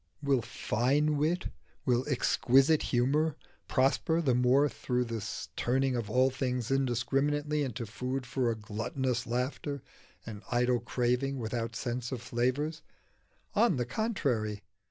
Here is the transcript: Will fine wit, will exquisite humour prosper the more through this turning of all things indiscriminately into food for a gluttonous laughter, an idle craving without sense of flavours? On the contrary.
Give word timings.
Will 0.23 0.41
fine 0.41 1.15
wit, 1.17 1.49
will 1.85 2.03
exquisite 2.07 2.81
humour 2.81 3.35
prosper 3.67 4.19
the 4.19 4.33
more 4.33 4.67
through 4.67 5.05
this 5.05 5.49
turning 5.55 5.95
of 5.95 6.09
all 6.09 6.31
things 6.31 6.71
indiscriminately 6.71 7.61
into 7.61 7.85
food 7.85 8.25
for 8.25 8.49
a 8.49 8.55
gluttonous 8.55 9.27
laughter, 9.27 9.83
an 10.25 10.41
idle 10.51 10.79
craving 10.79 11.37
without 11.37 11.75
sense 11.75 12.11
of 12.11 12.19
flavours? 12.23 12.81
On 13.53 13.75
the 13.75 13.85
contrary. 13.85 14.63